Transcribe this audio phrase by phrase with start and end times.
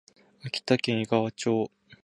[0.43, 1.69] 秋田県井川町